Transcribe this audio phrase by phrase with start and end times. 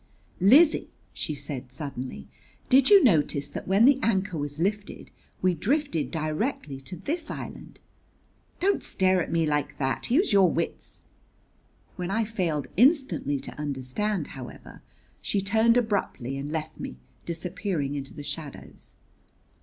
[0.39, 2.27] "Lizzie," she said suddenly,
[2.69, 5.11] "did you notice that when the anchor was lifted,
[5.43, 7.79] we drifted directly to this island?
[8.59, 10.09] Don't stare at me like that.
[10.09, 11.01] Use your wits."
[11.97, 14.81] When I failed instantly to understand, however,
[15.21, 16.97] she turned abruptly and left me,
[17.27, 18.95] disappearing in the shadows.